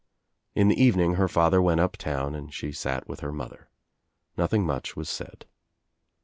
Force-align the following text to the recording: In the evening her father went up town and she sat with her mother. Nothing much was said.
In 0.55 0.67
the 0.67 0.81
evening 0.83 1.13
her 1.13 1.27
father 1.27 1.61
went 1.61 1.79
up 1.79 1.95
town 1.95 2.33
and 2.33 2.51
she 2.51 2.71
sat 2.71 3.07
with 3.07 3.19
her 3.19 3.31
mother. 3.31 3.69
Nothing 4.35 4.65
much 4.65 4.95
was 4.95 5.09
said. 5.09 5.45